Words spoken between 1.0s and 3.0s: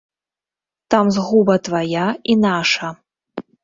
згуба твая і наша.